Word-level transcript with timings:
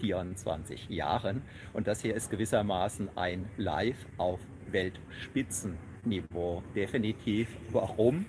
24 0.00 0.88
Jahren. 0.88 1.42
Und 1.72 1.86
das 1.86 2.02
hier 2.02 2.14
ist 2.14 2.30
gewissermaßen 2.30 3.10
ein 3.16 3.48
Live 3.56 4.06
auf 4.16 4.40
Weltspitzenniveau. 4.70 6.62
Definitiv. 6.74 7.48
Warum? 7.72 8.26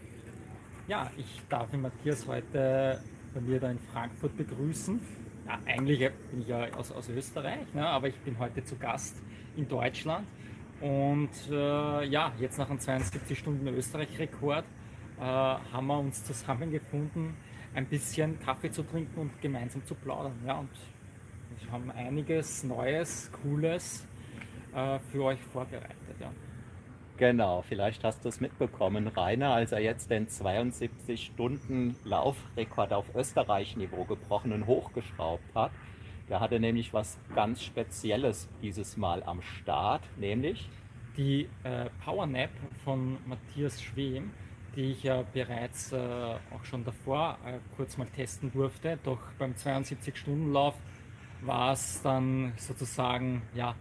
Ja, 0.87 1.11
ich 1.17 1.41
darf 1.49 1.71
Matthias 1.73 2.27
heute 2.27 3.01
bei 3.33 3.41
mir 3.41 3.59
da 3.59 3.69
in 3.69 3.79
Frankfurt 3.79 4.35
begrüßen. 4.37 4.99
Ja, 5.45 5.59
eigentlich 5.65 5.99
bin 6.31 6.41
ich 6.41 6.47
ja 6.47 6.71
aus, 6.75 6.91
aus 6.91 7.09
Österreich, 7.09 7.73
ne, 7.73 7.85
aber 7.85 8.07
ich 8.07 8.15
bin 8.21 8.37
heute 8.39 8.63
zu 8.63 8.75
Gast 8.75 9.15
in 9.55 9.67
Deutschland. 9.67 10.27
Und 10.81 11.29
äh, 11.51 12.05
ja, 12.05 12.31
jetzt 12.39 12.57
nach 12.57 12.69
einem 12.69 12.79
72 12.79 13.37
Stunden 13.37 13.67
Österreich-Rekord 13.67 14.63
äh, 15.19 15.21
haben 15.21 15.87
wir 15.87 15.99
uns 15.99 16.23
zusammengefunden, 16.23 17.35
ein 17.73 17.85
bisschen 17.85 18.39
Kaffee 18.39 18.71
zu 18.71 18.83
trinken 18.83 19.19
und 19.19 19.41
gemeinsam 19.41 19.85
zu 19.85 19.95
plaudern. 19.95 20.33
Ja, 20.45 20.59
und 20.59 20.69
wir 21.61 21.71
haben 21.71 21.91
einiges 21.91 22.63
Neues, 22.63 23.31
Cooles 23.41 24.07
äh, 24.75 24.99
für 25.11 25.23
euch 25.23 25.39
vorbereitet. 25.39 25.95
Ja. 26.19 26.31
Genau, 27.17 27.61
vielleicht 27.61 28.03
hast 28.03 28.23
du 28.23 28.29
es 28.29 28.39
mitbekommen, 28.39 29.07
Rainer, 29.07 29.53
als 29.53 29.71
er 29.71 29.79
jetzt 29.79 30.09
den 30.09 30.27
72 30.27 31.25
Stunden 31.25 31.95
Laufrekord 32.03 32.93
auf 32.93 33.05
Österreich-Niveau 33.13 34.05
gebrochen 34.05 34.53
und 34.53 34.67
hochgeschraubt 34.67 35.53
hat. 35.53 35.71
Der 36.29 36.39
hatte 36.39 36.59
nämlich 36.59 36.93
was 36.93 37.17
ganz 37.35 37.63
Spezielles 37.63 38.47
dieses 38.61 38.95
Mal 38.95 39.23
am 39.23 39.41
Start, 39.41 40.03
nämlich 40.17 40.69
die 41.17 41.49
äh, 41.63 41.89
Powernap 42.05 42.51
von 42.83 43.17
Matthias 43.25 43.81
Schwem 43.81 44.31
die 44.75 44.91
ich 44.91 45.03
ja 45.03 45.23
bereits 45.33 45.91
äh, 45.91 45.97
auch 45.97 46.63
schon 46.63 46.83
davor 46.83 47.37
äh, 47.45 47.57
kurz 47.75 47.97
mal 47.97 48.07
testen 48.07 48.51
durfte. 48.51 48.97
Doch 49.03 49.19
beim 49.37 49.53
72-Stunden-Lauf 49.53 50.75
war 51.41 51.73
es 51.73 52.01
dann 52.01 52.53
sozusagen 52.57 53.41
ja, 53.53 53.75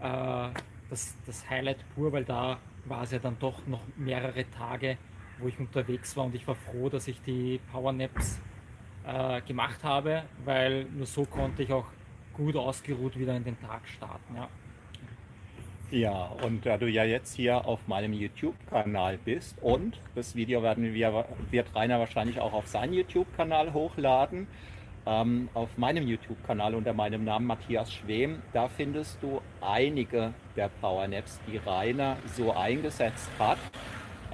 äh, 0.00 0.50
das, 0.90 1.16
das 1.26 1.48
Highlight 1.48 1.78
pur, 1.94 2.12
weil 2.12 2.24
da 2.24 2.58
war 2.84 3.02
es 3.02 3.12
ja 3.12 3.18
dann 3.18 3.38
doch 3.38 3.66
noch 3.66 3.82
mehrere 3.96 4.48
Tage, 4.50 4.98
wo 5.38 5.48
ich 5.48 5.58
unterwegs 5.58 6.16
war 6.16 6.24
und 6.24 6.34
ich 6.34 6.46
war 6.46 6.54
froh, 6.54 6.88
dass 6.88 7.08
ich 7.08 7.20
die 7.22 7.60
Powernaps 7.70 8.40
äh, 9.06 9.40
gemacht 9.42 9.82
habe, 9.84 10.24
weil 10.44 10.84
nur 10.84 11.06
so 11.06 11.24
konnte 11.24 11.62
ich 11.62 11.72
auch 11.72 11.86
gut 12.32 12.56
ausgeruht 12.56 13.18
wieder 13.18 13.36
in 13.36 13.44
den 13.44 13.60
Tag 13.60 13.86
starten. 13.88 14.36
Ja. 14.36 14.48
Ja, 15.90 16.24
und 16.42 16.64
da 16.64 16.78
du 16.78 16.88
ja 16.88 17.04
jetzt 17.04 17.36
hier 17.36 17.66
auf 17.66 17.86
meinem 17.86 18.14
YouTube-Kanal 18.14 19.18
bist 19.18 19.60
und 19.60 20.00
das 20.14 20.34
Video 20.34 20.62
werden 20.62 20.94
wir, 20.94 21.26
wird 21.50 21.74
Rainer 21.74 21.98
wahrscheinlich 21.98 22.40
auch 22.40 22.54
auf 22.54 22.66
seinen 22.66 22.94
YouTube-Kanal 22.94 23.74
hochladen, 23.74 24.46
ähm, 25.06 25.48
auf 25.54 25.76
meinem 25.78 26.06
YouTube-Kanal 26.06 26.74
unter 26.74 26.92
meinem 26.92 27.24
Namen 27.24 27.46
Matthias 27.46 27.92
Schwem, 27.92 28.42
da 28.52 28.68
findest 28.68 29.22
du 29.22 29.40
einige 29.60 30.32
der 30.56 30.68
Powernaps, 30.68 31.40
die 31.46 31.56
Rainer 31.56 32.16
so 32.36 32.52
eingesetzt 32.52 33.30
hat. 33.38 33.58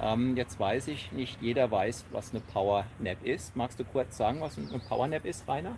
Ähm, 0.01 0.37
jetzt 0.37 0.59
weiß 0.59 0.87
ich, 0.89 1.11
nicht 1.11 1.41
jeder 1.41 1.69
weiß, 1.71 2.05
was 2.11 2.31
eine 2.31 2.41
Powernap 2.41 3.23
ist. 3.23 3.55
Magst 3.55 3.79
du 3.79 3.83
kurz 3.83 4.17
sagen, 4.17 4.39
was 4.41 4.57
eine 4.57 4.79
Powernap 4.79 5.25
ist, 5.25 5.47
Rainer? 5.47 5.75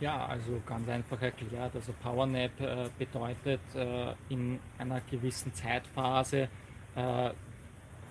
Ja, 0.00 0.26
also 0.26 0.60
ganz 0.66 0.88
einfach 0.88 1.22
erklärt. 1.22 1.74
Also 1.74 1.92
Powernap 2.02 2.60
äh, 2.60 2.88
bedeutet 2.98 3.60
äh, 3.76 4.14
in 4.30 4.58
einer 4.78 5.00
gewissen 5.02 5.54
Zeitphase 5.54 6.48
äh, 6.96 7.30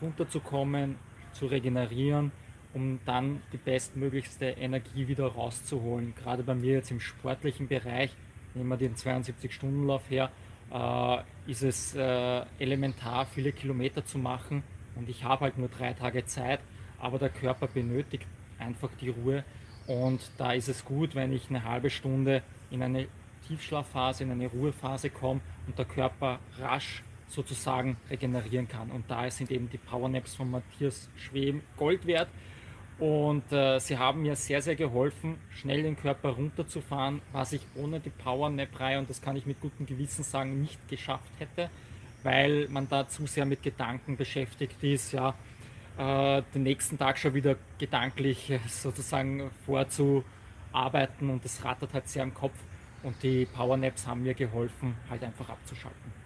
runterzukommen, 0.02 0.98
zu 1.34 1.48
regenerieren, 1.48 2.32
um 2.74 3.00
dann 3.06 3.42
die 3.52 3.58
bestmöglichste 3.58 4.46
Energie 4.46 5.08
wieder 5.08 5.28
rauszuholen. 5.28 6.14
Gerade 6.16 6.44
bei 6.44 6.56
mir 6.56 6.74
jetzt 6.74 6.92
im 6.92 7.00
sportlichen 7.00 7.68
Bereich, 7.68 8.12
nehmen 8.54 8.70
wir 8.70 8.78
den 8.78 8.96
72-Stunden-Lauf 8.96 10.10
her, 10.10 10.32
äh, 10.72 11.52
ist 11.52 11.64
es 11.64 11.96
äh, 11.96 12.46
elementar, 12.60 13.26
viele 13.26 13.52
Kilometer 13.52 14.06
zu 14.06 14.18
machen. 14.18 14.64
Und 14.96 15.10
ich 15.10 15.24
habe 15.24 15.42
halt 15.42 15.58
nur 15.58 15.70
drei 15.70 15.94
Tage 15.94 16.26
Zeit, 16.26 16.60
aber 17.00 17.20
der 17.20 17.30
Körper 17.30 17.68
benötigt 17.68 18.28
einfach 18.60 18.90
die 19.00 19.10
Ruhe 19.10 19.44
und 19.88 20.22
da 20.38 20.54
ist 20.54 20.70
es 20.70 20.86
gut, 20.86 21.16
wenn 21.16 21.34
ich 21.34 21.50
eine 21.50 21.64
halbe 21.64 21.90
Stunde 21.90 22.44
in 22.70 22.84
eine 22.84 23.08
Tiefschlafphase, 23.48 24.24
in 24.24 24.32
eine 24.32 24.48
Ruhephase 24.48 25.10
komme 25.10 25.42
und 25.68 25.78
der 25.78 25.86
Körper 25.86 26.40
rasch 26.60 27.04
sozusagen 27.28 27.98
regenerieren 28.10 28.68
kann. 28.68 28.92
Und 28.92 29.10
da 29.10 29.30
sind 29.30 29.52
eben 29.52 29.70
die 29.70 29.78
Powernaps 29.78 30.36
von 30.36 30.52
Matthias 30.52 31.10
Schwem 31.18 31.62
Gold 31.78 32.06
wert. 32.06 32.30
Und 33.02 33.52
äh, 33.52 33.80
sie 33.80 33.98
haben 33.98 34.22
mir 34.22 34.36
sehr, 34.36 34.62
sehr 34.62 34.76
geholfen, 34.76 35.40
schnell 35.50 35.82
den 35.82 35.98
Körper 35.98 36.30
runterzufahren, 36.30 37.20
was 37.32 37.52
ich 37.52 37.66
ohne 37.74 38.00
die 38.00 38.12
Powernap-Reihe, 38.12 39.00
und 39.00 39.10
das 39.10 39.24
kann 39.24 39.36
ich 39.36 39.48
mit 39.48 39.60
gutem 39.60 39.88
Gewissen 39.88 40.24
sagen, 40.24 40.62
nicht 40.62 40.88
geschafft 40.88 41.32
hätte, 41.40 41.72
weil 42.22 42.68
man 42.70 42.88
da 42.88 43.08
zu 43.08 43.26
sehr 43.26 43.48
mit 43.48 43.64
Gedanken 43.64 44.18
beschäftigt 44.18 44.84
ist, 44.84 45.14
ja, 45.14 45.34
äh, 45.98 46.44
den 46.54 46.62
nächsten 46.62 47.00
Tag 47.00 47.18
schon 47.18 47.34
wieder 47.34 47.56
gedanklich 47.80 48.52
äh, 48.52 48.60
sozusagen 48.68 49.50
vorzuarbeiten 49.66 51.32
und 51.32 51.44
das 51.44 51.66
rattert 51.66 51.96
halt 51.96 52.08
sehr 52.08 52.22
im 52.22 52.36
Kopf. 52.36 52.54
Und 53.02 53.16
die 53.24 53.48
Powernaps 53.48 54.06
haben 54.06 54.22
mir 54.22 54.36
geholfen, 54.36 54.96
halt 55.10 55.24
einfach 55.24 55.50
abzuschalten. 55.50 56.21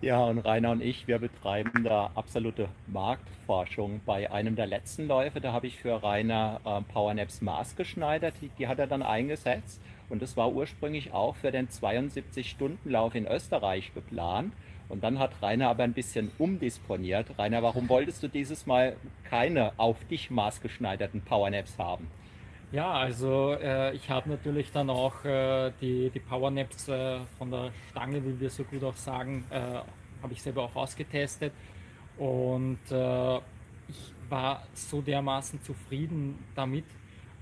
Ja, 0.00 0.22
und 0.24 0.38
Rainer 0.38 0.72
und 0.72 0.82
ich, 0.82 1.08
wir 1.08 1.18
betreiben 1.18 1.82
da 1.82 2.10
absolute 2.14 2.68
Marktforschung. 2.88 4.00
Bei 4.04 4.30
einem 4.30 4.54
der 4.54 4.66
letzten 4.66 5.08
Läufe, 5.08 5.40
da 5.40 5.52
habe 5.52 5.66
ich 5.66 5.78
für 5.78 6.02
Rainer 6.02 6.60
äh, 6.64 6.80
Powernaps 6.92 7.40
maßgeschneidert, 7.40 8.34
die, 8.42 8.50
die 8.58 8.68
hat 8.68 8.78
er 8.78 8.86
dann 8.86 9.02
eingesetzt. 9.02 9.80
Und 10.10 10.20
das 10.20 10.36
war 10.36 10.52
ursprünglich 10.52 11.12
auch 11.12 11.36
für 11.36 11.50
den 11.50 11.68
72-Stunden-Lauf 11.68 13.14
in 13.14 13.26
Österreich 13.26 13.94
geplant. 13.94 14.52
Und 14.88 15.02
dann 15.02 15.18
hat 15.18 15.42
Rainer 15.42 15.70
aber 15.70 15.84
ein 15.84 15.94
bisschen 15.94 16.30
umdisponiert. 16.38 17.38
Rainer, 17.38 17.62
warum 17.62 17.88
wolltest 17.88 18.22
du 18.22 18.28
dieses 18.28 18.66
Mal 18.66 18.96
keine 19.24 19.72
auf 19.78 20.04
dich 20.04 20.30
maßgeschneiderten 20.30 21.22
Powernaps 21.22 21.78
haben? 21.78 22.08
Ja, 22.74 22.90
also 22.90 23.52
äh, 23.52 23.94
ich 23.94 24.10
habe 24.10 24.28
natürlich 24.28 24.72
dann 24.72 24.90
auch 24.90 25.24
äh, 25.24 25.70
die, 25.80 26.10
die 26.10 26.18
Powernaps 26.18 26.88
äh, 26.88 27.20
von 27.38 27.48
der 27.48 27.70
Stange, 27.92 28.24
wie 28.24 28.40
wir 28.40 28.50
so 28.50 28.64
gut 28.64 28.82
auch 28.82 28.96
sagen, 28.96 29.44
äh, 29.50 29.60
habe 30.20 30.32
ich 30.32 30.42
selber 30.42 30.64
auch 30.64 30.74
ausgetestet. 30.74 31.52
Und 32.18 32.80
äh, 32.90 33.36
ich 33.86 34.12
war 34.28 34.64
so 34.72 35.00
dermaßen 35.00 35.62
zufrieden 35.62 36.36
damit, 36.56 36.84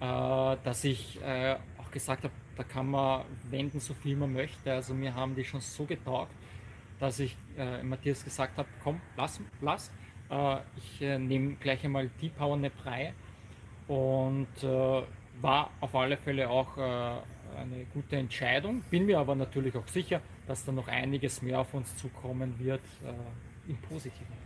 äh, 0.00 0.56
dass 0.65 0.84
ich 0.84 1.19
auch 1.78 1.91
gesagt 1.91 2.25
habe, 2.25 2.34
da 2.59 2.62
kann 2.65 2.91
man 2.91 3.25
wenden, 3.48 3.81
so 3.81 3.94
viel 3.94 4.16
man 4.19 4.34
möchte. 4.34 4.71
Also 4.71 4.92
mir 4.92 5.15
haben 5.15 5.34
die 5.34 5.44
schon 5.44 5.62
so 5.62 5.87
getaugt 5.87 6.32
dass 7.00 7.19
ich 7.19 7.37
Matthias 7.82 8.22
gesagt 8.22 8.56
habe, 8.59 8.69
komm, 8.84 9.00
lass, 9.16 9.41
lass. 9.60 9.91
Ich 10.76 11.00
nehme 11.00 11.56
gleich 11.56 11.84
einmal 11.84 12.09
die 12.21 12.28
PowerNap 12.28 12.72
frei 12.81 13.12
und 13.88 14.47
war 15.41 15.70
auf 15.81 15.94
alle 15.94 16.16
Fälle 16.16 16.48
auch 16.48 16.76
äh, 16.76 16.81
eine 16.81 17.84
gute 17.93 18.16
Entscheidung. 18.16 18.82
Bin 18.91 19.06
mir 19.06 19.19
aber 19.19 19.34
natürlich 19.34 19.75
auch 19.76 19.87
sicher, 19.88 20.20
dass 20.47 20.65
da 20.65 20.72
noch 20.72 20.88
einiges 20.88 21.43
mehr 21.43 21.60
auf 21.60 21.75
uns 21.75 21.97
zukommen 21.97 22.59
wird 22.59 22.82
äh, 23.04 23.71
im 23.71 23.76
Positiven. 23.78 24.42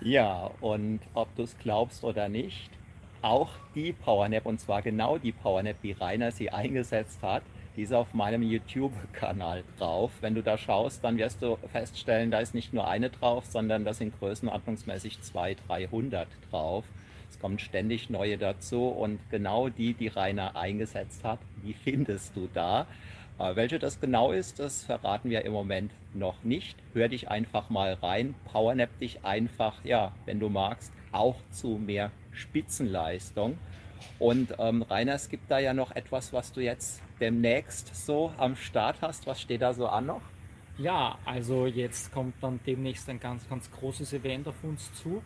Ja, 0.00 0.50
und 0.60 1.00
ob 1.14 1.34
du 1.36 1.42
es 1.42 1.56
glaubst 1.58 2.04
oder 2.04 2.28
nicht, 2.28 2.70
auch 3.22 3.50
die 3.74 3.92
PowerNap, 3.92 4.46
und 4.46 4.60
zwar 4.60 4.82
genau 4.82 5.18
die 5.18 5.32
PowerNap, 5.32 5.76
wie 5.82 5.92
Rainer 5.92 6.30
sie 6.30 6.50
eingesetzt 6.50 7.22
hat, 7.22 7.42
die 7.76 7.82
ist 7.82 7.92
auf 7.92 8.14
meinem 8.14 8.42
YouTube-Kanal 8.42 9.64
drauf. 9.78 10.10
Wenn 10.20 10.34
du 10.34 10.42
da 10.42 10.56
schaust, 10.56 11.04
dann 11.04 11.18
wirst 11.18 11.42
du 11.42 11.56
feststellen, 11.70 12.30
da 12.30 12.40
ist 12.40 12.54
nicht 12.54 12.72
nur 12.72 12.88
eine 12.88 13.10
drauf, 13.10 13.44
sondern 13.46 13.84
da 13.84 13.92
sind 13.92 14.18
größenordnungsmäßig 14.18 15.20
200, 15.20 15.68
300 15.68 16.28
drauf. 16.50 16.84
Es 17.30 17.38
kommen 17.38 17.58
ständig 17.58 18.10
neue 18.10 18.38
dazu 18.38 18.88
und 18.88 19.18
genau 19.30 19.68
die, 19.68 19.94
die 19.94 20.08
Rainer 20.08 20.56
eingesetzt 20.56 21.24
hat, 21.24 21.38
die 21.64 21.74
findest 21.74 22.36
du 22.36 22.48
da. 22.52 22.86
Äh, 23.38 23.56
welche 23.56 23.78
das 23.78 24.00
genau 24.00 24.32
ist, 24.32 24.58
das 24.58 24.84
verraten 24.84 25.30
wir 25.30 25.44
im 25.44 25.52
Moment 25.52 25.92
noch 26.14 26.42
nicht. 26.42 26.76
Hör 26.94 27.08
dich 27.08 27.28
einfach 27.28 27.70
mal 27.70 27.94
rein, 27.94 28.34
powernap 28.50 28.98
dich 28.98 29.24
einfach, 29.24 29.84
ja, 29.84 30.12
wenn 30.24 30.40
du 30.40 30.48
magst, 30.48 30.92
auch 31.12 31.36
zu 31.50 31.78
mehr 31.78 32.10
Spitzenleistung. 32.32 33.58
Und 34.18 34.54
ähm, 34.58 34.82
Rainer, 34.82 35.14
es 35.14 35.28
gibt 35.28 35.50
da 35.50 35.58
ja 35.58 35.74
noch 35.74 35.94
etwas, 35.94 36.32
was 36.32 36.52
du 36.52 36.60
jetzt 36.60 37.02
demnächst 37.20 37.94
so 37.94 38.32
am 38.38 38.56
Start 38.56 38.96
hast. 39.00 39.26
Was 39.26 39.40
steht 39.40 39.62
da 39.62 39.72
so 39.74 39.86
an 39.88 40.06
noch? 40.06 40.22
Ja, 40.78 41.18
also 41.24 41.66
jetzt 41.66 42.12
kommt 42.12 42.34
dann 42.42 42.60
demnächst 42.66 43.08
ein 43.08 43.18
ganz, 43.18 43.48
ganz 43.48 43.70
großes 43.70 44.12
Event 44.12 44.46
auf 44.46 44.62
uns 44.62 44.92
zu. 44.92 45.22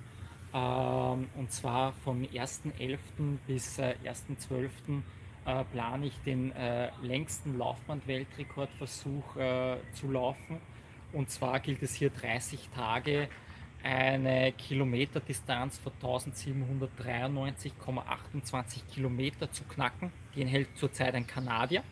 Ähm, 0.53 1.29
und 1.37 1.53
zwar 1.53 1.93
vom 2.05 2.23
1.11. 2.23 2.99
bis 3.47 3.79
äh, 3.79 3.95
1.12. 4.05 4.69
Äh, 5.47 5.65
plane 5.73 6.07
ich 6.07 6.19
den 6.25 6.51
äh, 6.53 6.91
längsten 7.03 7.57
Laufband-Weltrekordversuch 7.57 9.37
äh, 9.37 9.77
zu 9.95 10.11
laufen. 10.11 10.61
Und 11.13 11.31
zwar 11.31 11.61
gilt 11.61 11.83
es 11.83 11.95
hier 11.95 12.11
30 12.11 12.69
Tage 12.75 13.29
eine 13.83 14.53
Kilometerdistanz 14.53 15.79
von 15.79 15.93
1793,28 16.03 18.85
Kilometer 18.93 19.51
zu 19.51 19.65
knacken. 19.65 20.13
Den 20.37 20.49
hält 20.49 20.77
zurzeit 20.77 21.15
ein 21.15 21.27
Kanadier. 21.27 21.83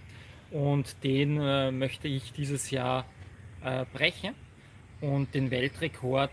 und 0.50 1.02
den 1.04 1.40
äh, 1.40 1.70
möchte 1.70 2.08
ich 2.08 2.32
dieses 2.32 2.70
Jahr 2.70 3.04
äh, 3.62 3.84
brechen 3.92 4.34
und 5.00 5.34
den 5.34 5.50
Weltrekord 5.50 6.30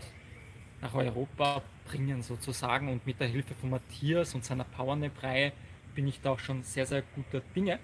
nach 0.80 0.94
Europa 0.94 1.62
bringen 1.86 2.22
sozusagen. 2.22 2.88
Und 2.88 3.06
mit 3.06 3.20
der 3.20 3.28
Hilfe 3.28 3.54
von 3.54 3.70
Matthias 3.70 4.34
und 4.34 4.44
seiner 4.44 4.64
Powernap-Reihe 4.64 5.52
bin 5.94 6.06
ich 6.06 6.20
da 6.20 6.30
auch 6.30 6.38
schon 6.38 6.62
sehr, 6.62 6.86
sehr 6.86 7.02
guter 7.14 7.40
Dinge. 7.54 7.78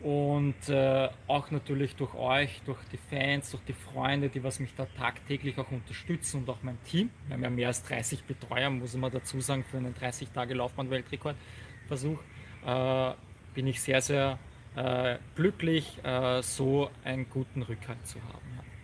Und 0.00 0.68
äh, 0.68 1.08
auch 1.26 1.50
natürlich 1.50 1.96
durch 1.96 2.14
euch, 2.14 2.60
durch 2.66 2.78
die 2.92 2.98
Fans, 2.98 3.50
durch 3.50 3.62
die 3.64 3.72
Freunde, 3.72 4.28
die 4.28 4.44
was 4.44 4.60
mich 4.60 4.74
da 4.76 4.84
tagtäglich 4.84 5.58
auch 5.58 5.70
unterstützen 5.70 6.42
und 6.42 6.50
auch 6.50 6.58
mein 6.62 6.78
Team. 6.84 7.10
Wir 7.26 7.34
haben 7.34 7.42
ja 7.42 7.50
mehr 7.50 7.68
als 7.68 7.82
30 7.82 8.24
Betreuer, 8.24 8.68
muss 8.68 8.94
man 8.94 9.10
dazu 9.10 9.40
sagen, 9.40 9.64
für 9.64 9.78
einen 9.78 9.94
30 9.94 10.28
Tage 10.30 10.54
Laufbahn-Weltrekordversuch. 10.54 12.18
Äh, 12.66 13.12
bin 13.54 13.66
ich 13.66 13.80
sehr, 13.80 14.02
sehr 14.02 14.38
äh, 14.76 15.16
glücklich, 15.34 15.98
äh, 16.04 16.42
so 16.42 16.90
einen 17.02 17.28
guten 17.30 17.62
Rückhalt 17.62 18.06
zu 18.06 18.22
haben. 18.22 18.46
Ja. 18.54 18.75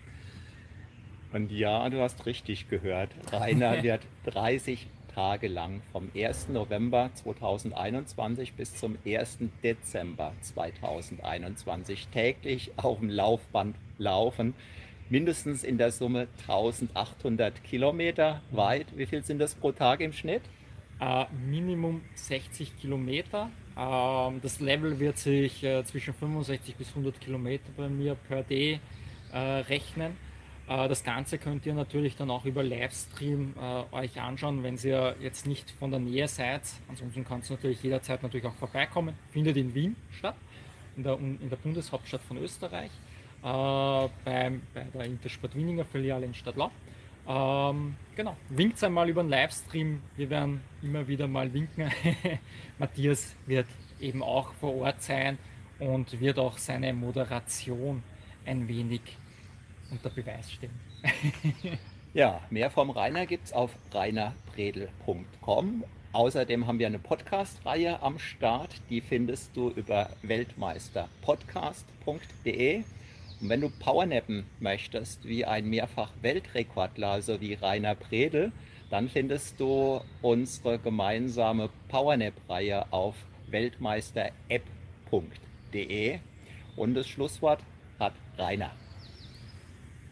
Und 1.32 1.50
ja, 1.50 1.88
du 1.88 2.00
hast 2.00 2.26
richtig 2.26 2.68
gehört. 2.68 3.10
Rainer 3.32 3.82
wird 3.82 4.02
30 4.26 4.86
Tage 5.14 5.48
lang 5.48 5.82
vom 5.92 6.10
1. 6.14 6.48
November 6.48 7.10
2021 7.14 8.54
bis 8.54 8.74
zum 8.76 8.96
1. 9.04 9.38
Dezember 9.62 10.32
2021 10.40 12.08
täglich 12.08 12.72
auf 12.76 12.98
dem 12.98 13.10
Laufband 13.10 13.76
laufen. 13.98 14.54
Mindestens 15.10 15.64
in 15.64 15.76
der 15.76 15.92
Summe 15.92 16.28
1800 16.48 17.62
Kilometer 17.64 18.40
weit. 18.50 18.86
Wie 18.96 19.04
viel 19.04 19.22
sind 19.22 19.38
das 19.38 19.54
pro 19.54 19.72
Tag 19.72 20.00
im 20.00 20.12
Schnitt? 20.12 20.42
Äh, 21.00 21.26
Minimum 21.46 22.02
60 22.14 22.78
Kilometer. 22.78 23.50
Ähm, 23.76 24.40
das 24.42 24.60
Level 24.60 24.98
wird 24.98 25.18
sich 25.18 25.62
äh, 25.64 25.84
zwischen 25.84 26.14
65 26.14 26.76
bis 26.76 26.88
100 26.90 27.20
Kilometer 27.20 27.70
bei 27.76 27.88
mir 27.88 28.14
per 28.14 28.42
Day 28.42 28.80
äh, 29.32 29.38
rechnen. 29.38 30.16
Äh, 30.68 30.88
das 30.88 31.02
Ganze 31.04 31.38
könnt 31.38 31.66
ihr 31.66 31.74
natürlich 31.74 32.16
dann 32.16 32.30
auch 32.30 32.44
über 32.44 32.62
Livestream 32.62 33.54
äh, 33.60 33.94
euch 33.94 34.20
anschauen, 34.20 34.62
wenn 34.62 34.76
ihr 34.76 35.16
jetzt 35.20 35.46
nicht 35.46 35.70
von 35.72 35.90
der 35.90 36.00
Nähe 36.00 36.28
seid. 36.28 36.62
Ansonsten 36.88 37.24
kannst 37.24 37.50
du 37.50 37.54
natürlich 37.54 37.82
jederzeit 37.82 38.22
natürlich 38.22 38.46
auch 38.46 38.54
vorbeikommen. 38.54 39.14
Findet 39.30 39.56
in 39.56 39.74
Wien 39.74 39.96
statt, 40.10 40.36
in 40.96 41.02
der, 41.02 41.18
in 41.18 41.48
der 41.48 41.56
Bundeshauptstadt 41.56 42.22
von 42.22 42.38
Österreich, 42.38 42.90
äh, 43.42 44.08
beim, 44.24 44.62
bei 44.74 44.84
der 44.94 45.04
Intersport 45.04 45.54
Wieninger 45.54 45.84
Filiale 45.84 46.26
in 46.26 46.34
Stadtlau. 46.34 46.70
Ähm, 47.26 47.94
genau, 48.16 48.36
winkt 48.48 48.82
einmal 48.82 49.08
über 49.08 49.22
den 49.22 49.30
Livestream. 49.30 50.00
Wir 50.16 50.28
werden 50.28 50.60
immer 50.82 51.06
wieder 51.06 51.28
mal 51.28 51.52
winken. 51.52 51.90
Matthias 52.78 53.36
wird 53.46 53.66
eben 54.00 54.22
auch 54.22 54.52
vor 54.54 54.74
Ort 54.76 55.02
sein 55.02 55.38
und 55.78 56.20
wird 56.20 56.38
auch 56.38 56.58
seine 56.58 56.92
Moderation 56.92 58.02
ein 58.44 58.66
wenig 58.66 59.02
unter 59.92 60.10
Beweis 60.10 60.50
stellen. 60.50 60.80
ja, 62.14 62.40
mehr 62.50 62.70
vom 62.70 62.90
Rainer 62.90 63.26
gibt 63.26 63.46
es 63.46 63.52
auf 63.52 63.70
rainerpredel.com. 63.92 65.84
Außerdem 66.12 66.66
haben 66.66 66.78
wir 66.78 66.88
eine 66.88 66.98
Podcast-Reihe 66.98 68.02
am 68.02 68.18
Start, 68.18 68.74
die 68.90 69.00
findest 69.00 69.56
du 69.56 69.70
über 69.70 70.10
weltmeisterpodcast.de. 70.22 72.84
Und 73.40 73.48
wenn 73.48 73.62
du 73.62 73.70
Powernappen 73.70 74.44
möchtest, 74.60 75.24
wie 75.24 75.46
ein 75.46 75.70
Mehrfach-Weltrekordler, 75.70 77.12
also 77.12 77.40
wie 77.40 77.54
Rainer 77.54 77.94
Predel, 77.94 78.52
dann 78.90 79.08
findest 79.08 79.58
du 79.58 80.02
unsere 80.20 80.78
gemeinsame 80.78 81.70
Powernap-Reihe 81.88 82.92
auf 82.92 83.14
weltmeisterapp.de. 83.46 86.18
Und 86.76 86.94
das 86.94 87.08
Schlusswort 87.08 87.60
hat 87.98 88.12
Rainer. 88.36 88.72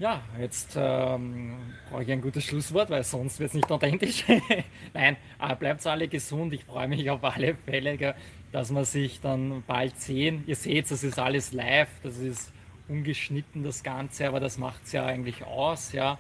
Ja, 0.00 0.22
jetzt 0.40 0.78
ähm, 0.80 1.58
brauche 1.90 2.04
ich 2.04 2.10
ein 2.10 2.22
gutes 2.22 2.42
Schlusswort, 2.44 2.88
weil 2.88 3.04
sonst 3.04 3.38
wird 3.38 3.50
es 3.50 3.54
nicht 3.54 3.70
authentisch. 3.70 4.24
Nein, 4.94 5.18
äh, 5.38 5.54
bleibt 5.54 5.86
alle 5.86 6.08
gesund. 6.08 6.54
Ich 6.54 6.64
freue 6.64 6.88
mich 6.88 7.10
auf 7.10 7.22
alle 7.22 7.54
Fälle, 7.54 8.14
dass 8.50 8.70
wir 8.72 8.86
sich 8.86 9.20
dann 9.20 9.62
bald 9.66 10.00
sehen. 10.00 10.42
Ihr 10.46 10.56
seht, 10.56 10.90
das 10.90 11.04
ist 11.04 11.18
alles 11.18 11.52
live, 11.52 11.90
das 12.02 12.16
ist 12.16 12.50
ungeschnitten 12.88 13.62
das 13.62 13.82
Ganze, 13.82 14.26
aber 14.26 14.40
das 14.40 14.56
macht 14.56 14.84
es 14.84 14.92
ja 14.92 15.04
eigentlich 15.04 15.44
aus. 15.44 15.92
Ja. 15.92 16.18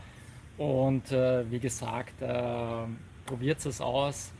Und 0.58 1.10
äh, 1.10 1.50
wie 1.50 1.58
gesagt, 1.58 2.20
äh, 2.20 2.84
probiert 3.24 3.64
es 3.64 3.80
aus. 3.80 4.30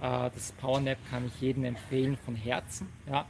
Äh, 0.00 0.30
das 0.30 0.52
Powernap 0.52 0.98
kann 1.10 1.26
ich 1.26 1.40
jedem 1.40 1.64
empfehlen 1.64 2.16
von 2.16 2.36
Herzen. 2.36 2.88
Ja. 3.06 3.26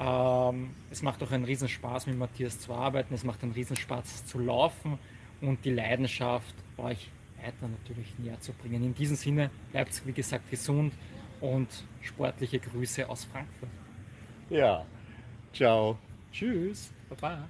Ähm, 0.00 0.70
es 0.90 1.02
macht 1.02 1.22
auch 1.22 1.30
einen 1.30 1.44
Riesenspaß 1.44 2.06
mit 2.06 2.18
Matthias 2.18 2.60
zu 2.60 2.72
arbeiten, 2.72 3.14
es 3.14 3.24
macht 3.24 3.42
einen 3.42 3.52
Riesenspaß 3.52 4.26
zu 4.26 4.38
laufen 4.38 4.98
und 5.40 5.64
die 5.64 5.70
Leidenschaft 5.70 6.54
euch 6.76 7.10
weiter 7.42 7.68
natürlich 7.68 8.18
näher 8.18 8.40
zu 8.40 8.52
bringen. 8.52 8.82
In 8.82 8.94
diesem 8.94 9.16
Sinne 9.16 9.50
bleibt 9.70 10.04
wie 10.06 10.12
gesagt 10.12 10.50
gesund 10.50 10.92
und 11.40 11.68
sportliche 12.00 12.58
Grüße 12.58 13.08
aus 13.08 13.24
Frankfurt. 13.24 13.70
Ja, 14.50 14.84
ciao. 15.52 15.98
Tschüss. 16.32 16.92
Baba. 17.08 17.48